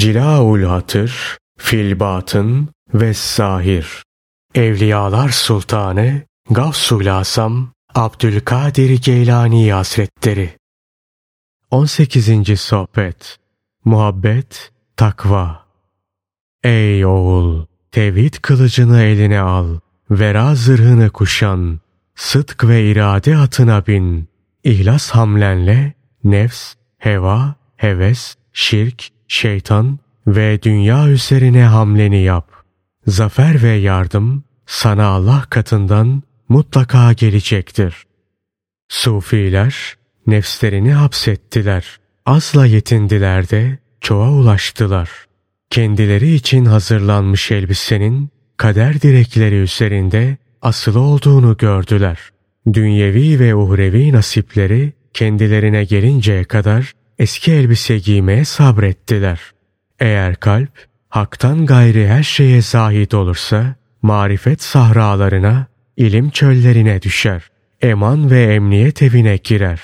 [0.00, 4.04] Cilaul Hatır, Filbatın ve Zahir.
[4.54, 10.50] Evliyalar Sultanı Gavsul Asam Abdülkadir Geylani Hazretleri
[11.70, 12.60] 18.
[12.60, 13.38] Sohbet
[13.84, 15.66] Muhabbet, Takva
[16.64, 17.66] Ey oğul!
[17.92, 19.78] Tevhid kılıcını eline al.
[20.10, 21.80] Vera zırhını kuşan.
[22.14, 24.28] Sıdk ve irade atına bin.
[24.64, 25.94] İhlas hamlenle
[26.24, 32.52] nefs, heva, heves, şirk, şeytan ve dünya üzerine hamleni yap.
[33.06, 37.94] Zafer ve yardım sana Allah katından mutlaka gelecektir.
[38.88, 39.94] Sufiler
[40.26, 42.00] nefslerini hapsettiler.
[42.26, 45.10] Azla yetindiler de çoğa ulaştılar.
[45.70, 52.18] Kendileri için hazırlanmış elbisenin kader direkleri üzerinde asılı olduğunu gördüler.
[52.72, 59.40] Dünyevi ve uhrevi nasipleri kendilerine gelinceye kadar eski elbise giymeye sabrettiler.
[60.00, 60.70] Eğer kalp
[61.08, 67.42] haktan gayri her şeye zahid olursa marifet sahralarına, ilim çöllerine düşer.
[67.82, 69.80] Eman ve emniyet evine girer.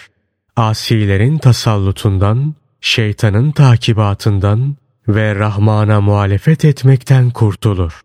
[0.57, 4.77] Asilerin tasallutundan, şeytanın takibatından
[5.09, 8.01] ve Rahman'a muhalefet etmekten kurtulur.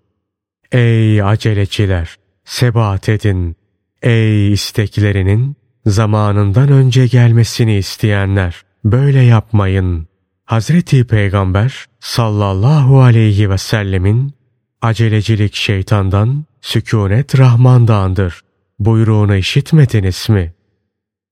[0.71, 2.15] Ey aceleciler!
[2.45, 3.55] Sebat edin.
[4.01, 8.70] Ey isteklerinin zamanından önce gelmesini isteyenler!
[8.83, 10.07] Böyle yapmayın.
[10.45, 14.33] Hazreti Peygamber sallallahu aleyhi ve sellemin
[14.81, 18.41] acelecilik şeytandan, sükunet Rahman'dandır
[18.79, 20.53] buyruğunu işitmediniz mi?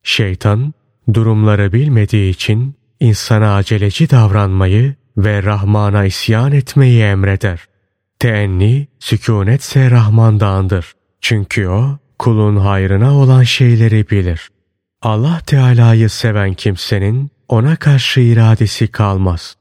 [0.04, 0.74] Şeytan
[1.14, 7.60] durumları bilmediği için insana aceleci davranmayı ve Rahman'a isyan etmeyi emreder.
[8.20, 10.94] Teenni, sükunetse Rahman'dandır.
[11.22, 14.50] Çünkü o, kulun hayrına olan şeyleri bilir.
[15.02, 19.56] Allah Teala'yı seven kimsenin ona karşı iradesi kalmaz.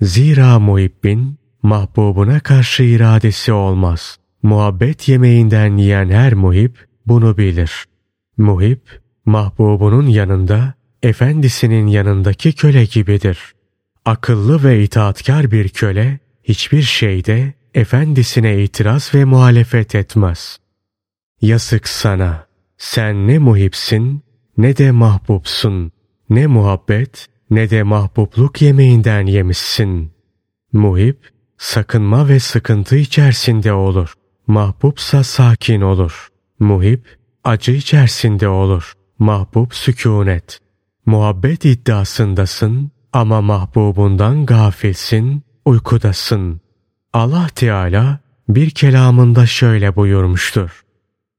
[0.00, 4.18] Zira muhibbin, mahbubuna karşı iradesi olmaz.
[4.42, 6.74] Muhabbet yemeğinden yiyen her muhib
[7.06, 7.84] bunu bilir.
[8.36, 8.80] Muhib,
[9.26, 13.38] mahbubunun yanında, efendisinin yanındaki köle gibidir.
[14.04, 20.58] Akıllı ve itaatkar bir köle, hiçbir şeyde efendisine itiraz ve muhalefet etmez.
[21.42, 22.46] Yazık sana,
[22.78, 24.22] sen ne muhipsin
[24.56, 25.92] ne de mahbubsun,
[26.30, 30.12] ne muhabbet ne de mahbubluk yemeğinden yemişsin.
[30.72, 34.14] Muhip, sakınma ve sıkıntı içerisinde olur.
[34.46, 36.28] Mahbubsa sakin olur.
[36.58, 38.92] Muhip, acı içerisinde olur.
[39.18, 40.58] Mahbub sükunet.
[41.06, 46.60] Muhabbet iddiasındasın ama mahbubundan gafilsin, uykudasın.
[47.12, 48.18] Allah Teala
[48.48, 50.82] bir kelamında şöyle buyurmuştur.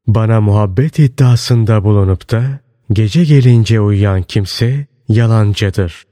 [0.08, 2.60] Bana muhabbet iddiasında bulunup da
[2.94, 6.04] gece gelince uyuyan kimse yalancıdır.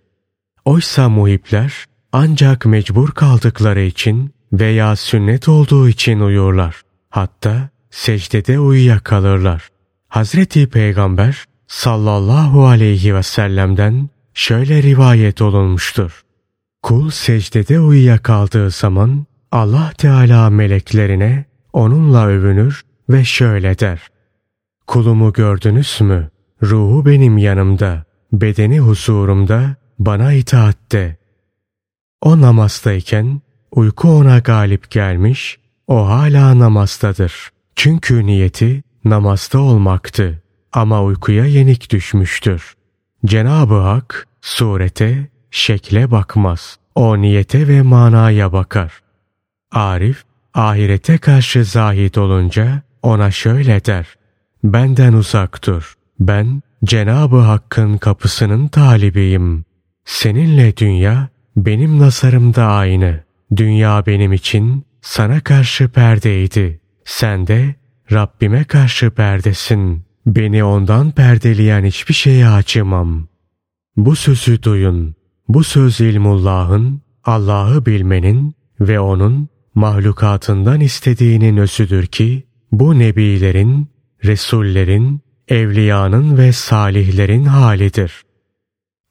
[0.66, 6.82] Oysa muhipler ancak mecbur kaldıkları için veya sünnet olduğu için uyurlar.
[7.10, 9.68] Hatta secdede uyuyakalırlar.
[10.08, 16.22] Hazreti Peygamber sallallahu aleyhi ve sellem'den şöyle rivayet olunmuştur.
[16.82, 24.08] Kul secdede uyuyakaldığı zaman Allah Teala meleklerine onunla övünür ve şöyle der.
[24.88, 26.30] Kulumu gördünüz mü?
[26.64, 31.18] Ruhu benim yanımda, bedeni huzurumda, bana itaatte.
[32.22, 33.42] O namazdayken
[33.72, 37.50] uyku ona galip gelmiş, o hala namazdadır.
[37.76, 40.42] Çünkü niyeti namazda olmaktı
[40.74, 42.76] ama uykuya yenik düşmüştür.
[43.26, 46.78] Cenab-ı Hak surete, şekle bakmaz.
[46.96, 49.02] O niyete ve manaya bakar.
[49.72, 50.24] Arif,
[50.54, 54.08] ahirete karşı zahid olunca ona şöyle der.
[54.64, 55.96] Benden uzak dur.
[56.22, 59.66] Ben Cenab-ı Hakk'ın kapısının talibiyim.
[60.06, 63.24] Seninle dünya benim nazarımda aynı.
[63.56, 66.82] Dünya benim için sana karşı perdeydi.
[67.06, 67.76] Sen de
[68.12, 70.04] Rabbime karşı perdesin.
[70.26, 73.28] Beni ondan perdeleyen hiçbir şeye acımam.
[73.98, 75.16] Bu sözü duyun.
[75.48, 83.88] Bu söz ilmullah'ın, Allah'ı bilmenin ve onun mahlukatından istediğinin özüdür ki bu nebilerin,
[84.24, 88.24] resullerin, evliyanın ve salihlerin halidir.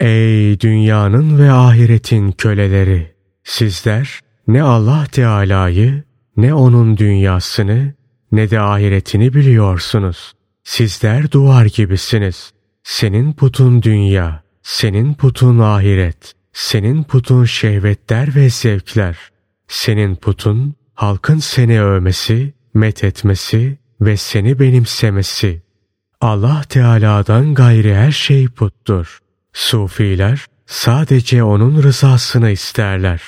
[0.01, 3.15] Ey dünyanın ve ahiretin köleleri!
[3.45, 6.05] Sizler ne Allah Teala'yı,
[6.37, 7.95] ne onun dünyasını,
[8.33, 10.33] ne de ahiretini biliyorsunuz.
[10.65, 12.53] Sizler duvar gibisiniz.
[12.83, 19.19] Senin putun dünya, senin putun ahiret, senin putun şehvetler ve zevkler.
[19.69, 25.70] Senin putun halkın seni övmesi, met etmesi ve seni benimsemesi.
[26.21, 29.19] Allah Teala'dan gayri her şey puttur.
[29.53, 33.23] Sufiler sadece onun rızasını isterler.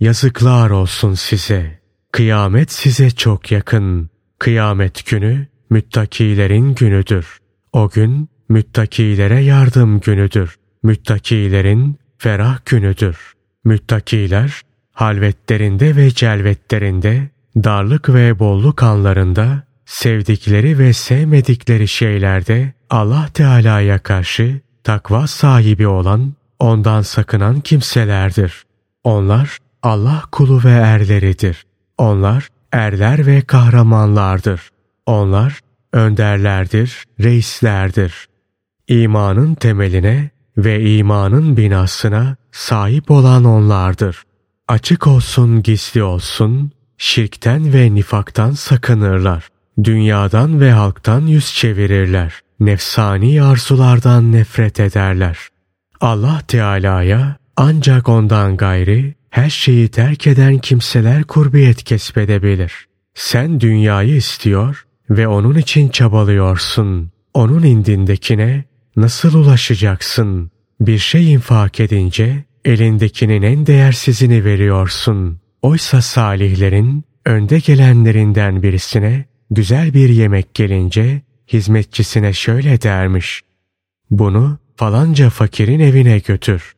[0.00, 1.80] Yazıklar olsun size.
[2.12, 4.10] Kıyamet size çok yakın.
[4.38, 7.38] Kıyamet günü müttakilerin günüdür.
[7.72, 10.56] O gün müttakilere yardım günüdür.
[10.82, 13.16] Müttakilerin ferah günüdür.
[13.64, 24.60] Müttakiler halvetlerinde ve celvetlerinde, darlık ve bolluk anlarında, sevdikleri ve sevmedikleri şeylerde Allah Teala'ya karşı
[24.84, 28.64] takva sahibi olan, ondan sakınan kimselerdir.
[29.04, 31.64] Onlar Allah kulu ve erleridir.
[31.98, 34.70] Onlar erler ve kahramanlardır.
[35.06, 35.60] Onlar
[35.92, 38.28] önderlerdir, reislerdir.
[38.88, 44.22] İmanın temeline ve imanın binasına sahip olan onlardır.
[44.68, 49.48] Açık olsun gizli olsun, şirkten ve nifaktan sakınırlar.
[49.84, 52.34] Dünyadan ve halktan yüz çevirirler.
[52.60, 55.38] Nefsani arzulardan nefret ederler.
[56.00, 62.72] Allah Teala'ya ancak ondan gayri her şeyi terk eden kimseler kurbiyet kesbedebilir.
[63.14, 67.10] Sen dünyayı istiyor ve onun için çabalıyorsun.
[67.34, 68.64] Onun indindekine
[68.96, 70.50] nasıl ulaşacaksın?
[70.80, 75.40] Bir şey infak edince elindekinin en değersizini veriyorsun.
[75.62, 83.42] Oysa salihlerin önde gelenlerinden birisine güzel bir yemek gelince hizmetçisine şöyle dermiş.
[84.10, 86.74] Bunu falanca fakirin evine götür.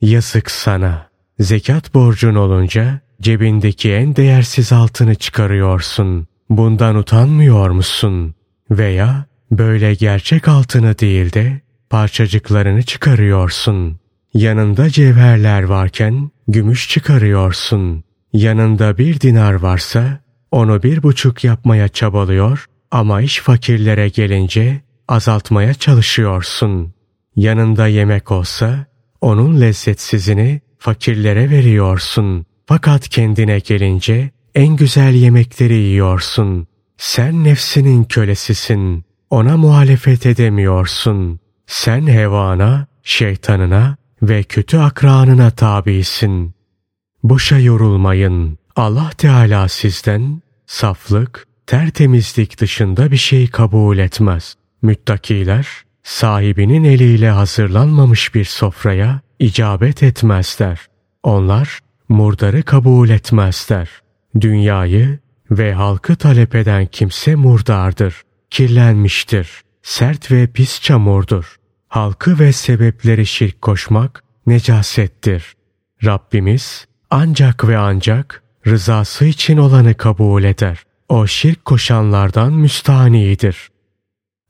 [0.00, 1.10] Yazık sana.
[1.38, 6.26] Zekat borcun olunca cebindeki en değersiz altını çıkarıyorsun.
[6.50, 8.34] Bundan utanmıyor musun?
[8.70, 11.60] Veya böyle gerçek altını değil de
[11.90, 13.98] parçacıklarını çıkarıyorsun.
[14.34, 18.04] Yanında cevherler varken gümüş çıkarıyorsun.
[18.32, 20.20] Yanında bir dinar varsa
[20.52, 26.94] onu bir buçuk yapmaya çabalıyor ama iş fakirlere gelince azaltmaya çalışıyorsun.
[27.36, 28.86] Yanında yemek olsa
[29.20, 32.46] onun lezzetsizini fakirlere veriyorsun.
[32.66, 36.66] Fakat kendine gelince en güzel yemekleri yiyorsun.
[36.96, 39.04] Sen nefsinin kölesisin.
[39.30, 41.40] Ona muhalefet edemiyorsun.
[41.66, 46.54] Sen hevana, şeytanına ve kötü akranına tabisin.
[47.22, 48.58] Boşa yorulmayın.
[48.76, 54.54] Allah Teala sizden saflık, tertemizlik dışında bir şey kabul etmez.
[54.82, 55.68] Müttakiler
[56.02, 60.80] sahibinin eliyle hazırlanmamış bir sofraya icabet etmezler.
[61.22, 61.78] Onlar
[62.08, 63.88] murdarı kabul etmezler.
[64.40, 65.18] Dünyayı
[65.50, 71.56] ve halkı talep eden kimse murdardır, kirlenmiştir, sert ve pis çamurdur.
[71.88, 75.54] Halkı ve sebepleri şirk koşmak necasettir.
[76.04, 80.78] Rabbimiz ancak ve ancak rızası için olanı kabul eder.
[81.08, 83.70] O şirk koşanlardan müstahnidir.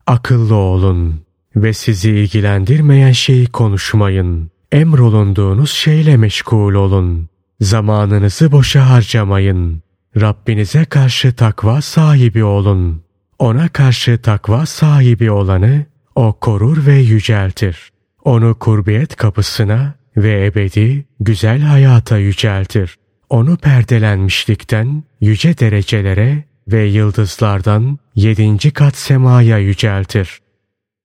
[0.07, 1.21] Akıllı olun
[1.55, 4.51] ve sizi ilgilendirmeyen şeyi konuşmayın.
[4.71, 7.29] Emrolunduğunuz şeyle meşgul olun.
[7.61, 9.81] Zamanınızı boşa harcamayın.
[10.21, 13.03] Rabbinize karşı takva sahibi olun.
[13.39, 17.91] Ona karşı takva sahibi olanı o korur ve yüceltir.
[18.23, 22.97] Onu kurbiyet kapısına ve ebedi güzel hayata yüceltir.
[23.29, 30.39] Onu perdelenmişlikten yüce derecelere ve yıldızlardan yedinci kat semaya yüceltir.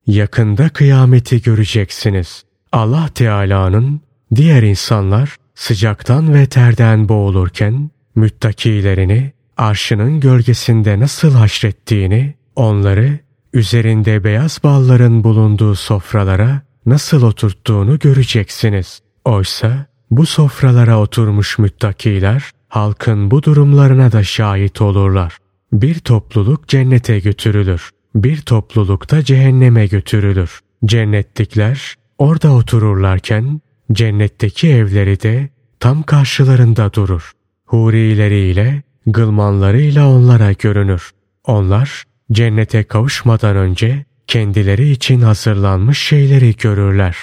[0.06, 2.44] Yakında kıyameti göreceksiniz.
[2.72, 4.00] Allah Teala'nın
[4.34, 13.18] diğer insanlar sıcaktan ve terden boğulurken müttakilerini arşının gölgesinde nasıl haşrettiğini, onları
[13.52, 19.00] üzerinde beyaz balların bulunduğu sofralara nasıl oturttuğunu göreceksiniz.
[19.24, 25.36] Oysa bu sofralara oturmuş müttakiler halkın bu durumlarına da şahit olurlar.
[25.72, 27.90] Bir topluluk cennete götürülür.
[28.14, 30.60] Bir topluluk da cehenneme götürülür.
[30.84, 33.60] Cennetlikler orada otururlarken
[33.92, 35.48] cennetteki evleri de
[35.80, 37.32] tam karşılarında durur.
[37.64, 41.10] Hurileriyle, gılmanlarıyla onlara görünür.
[41.44, 47.16] Onlar cennete kavuşmadan önce kendileri için hazırlanmış şeyleri görürler.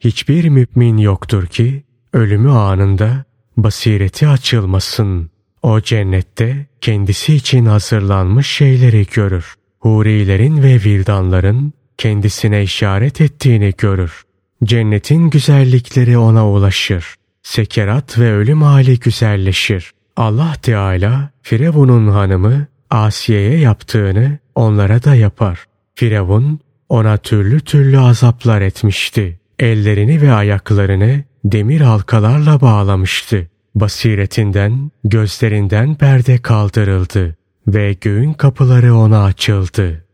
[0.00, 3.24] Hiçbir mümin yoktur ki ölümü anında
[3.56, 5.30] basireti açılmasın.
[5.62, 9.54] O cennette kendisi için hazırlanmış şeyleri görür.
[9.80, 14.22] Hurilerin ve vildanların kendisine işaret ettiğini görür.
[14.64, 17.14] Cennetin güzellikleri ona ulaşır.
[17.42, 19.92] Sekerat ve ölüm hali güzelleşir.
[20.16, 25.64] Allah Teala Firavun'un hanımı Asiye'ye yaptığını onlara da yapar.
[25.94, 29.40] Firavun ona türlü türlü azaplar etmişti.
[29.58, 33.50] Ellerini ve ayaklarını demir halkalarla bağlamıştı.
[33.74, 37.36] Basiretinden, gözlerinden perde kaldırıldı
[37.66, 40.04] ve göğün kapıları ona açıldı.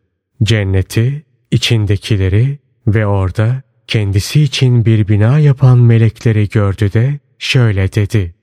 [0.43, 8.35] Cenneti, içindekileri ve orada kendisi için bir bina yapan melekleri gördü de şöyle dedi.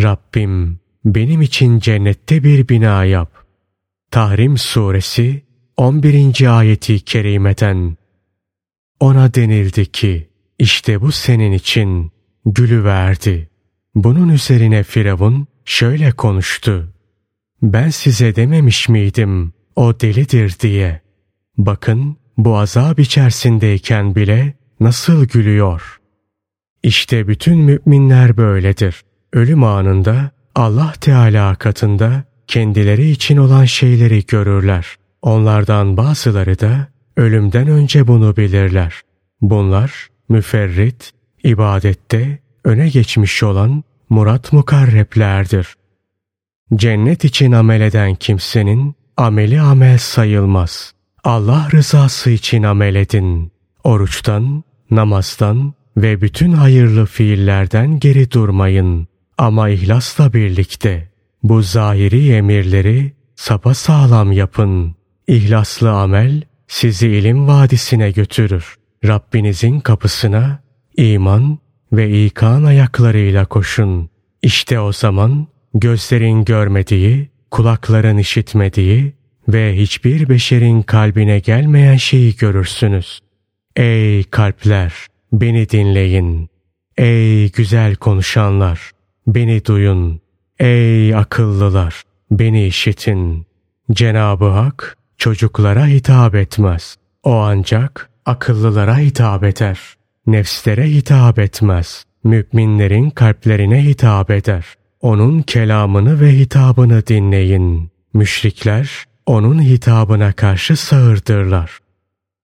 [0.00, 3.32] Rabbim benim için cennette bir bina yap.
[4.10, 5.42] Tahrim suresi
[5.76, 6.58] 11.
[6.58, 7.99] ayeti kerimeten.
[9.00, 10.28] Ona denildi ki
[10.58, 12.12] işte bu senin için
[12.46, 13.48] gülü verdi.
[13.94, 16.92] Bunun üzerine Firavun şöyle konuştu.
[17.62, 21.00] Ben size dememiş miydim o delidir diye.
[21.58, 26.00] Bakın bu azap içerisindeyken bile nasıl gülüyor.
[26.82, 29.02] İşte bütün müminler böyledir.
[29.32, 34.86] Ölüm anında Allah Teala katında kendileri için olan şeyleri görürler.
[35.22, 39.00] Onlardan bazıları da ölümden önce bunu bilirler.
[39.40, 41.12] Bunlar müferrit,
[41.44, 45.74] ibadette öne geçmiş olan murat mukarreplerdir.
[46.74, 50.92] Cennet için amel eden kimsenin ameli amel sayılmaz.
[51.24, 53.52] Allah rızası için amel edin.
[53.84, 59.08] Oruçtan, namazdan ve bütün hayırlı fiillerden geri durmayın.
[59.38, 61.10] Ama ihlasla birlikte
[61.42, 64.94] bu zahiri emirleri sapa sağlam yapın.
[65.26, 68.76] İhlaslı amel sizi ilim vadisine götürür.
[69.04, 70.62] Rabbinizin kapısına
[70.96, 71.58] iman
[71.92, 74.10] ve ikan ayaklarıyla koşun.
[74.42, 79.12] İşte o zaman gözlerin görmediği, kulakların işitmediği
[79.48, 83.20] ve hiçbir beşerin kalbine gelmeyen şeyi görürsünüz.
[83.76, 84.92] Ey kalpler,
[85.32, 86.48] beni dinleyin.
[86.96, 88.90] Ey güzel konuşanlar,
[89.26, 90.20] beni duyun.
[90.58, 93.46] Ey akıllılar, beni işitin.
[93.92, 96.96] Cenab-ı Hak çocuklara hitap etmez.
[97.22, 99.80] O ancak akıllılara hitap eder.
[100.26, 102.04] Nefslere hitap etmez.
[102.24, 104.64] Müminlerin kalplerine hitap eder.
[105.00, 107.90] Onun kelamını ve hitabını dinleyin.
[108.14, 111.78] Müşrikler onun hitabına karşı sağırdırlar.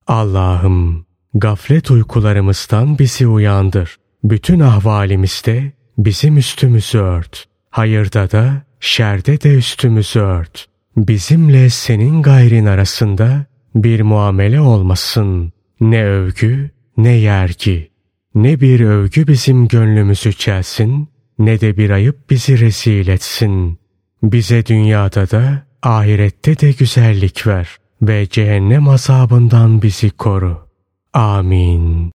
[0.07, 3.97] Allah'ım gaflet uykularımızdan bizi uyandır.
[4.25, 7.45] Bütün ahvalimizde bizim üstümüzü ört.
[7.71, 10.76] Hayırda da şerde de üstümüzü ört.
[10.97, 15.53] Bizimle senin gayrin arasında bir muamele olmasın.
[15.81, 17.91] Ne övgü ne yergi.
[18.35, 23.79] Ne bir övgü bizim gönlümüzü çelsin ne de bir ayıp bizi rezil etsin.
[24.23, 30.69] Bize dünyada da ahirette de güzellik ver ve cehennem azabından bizi koru.
[31.13, 31.97] Amin.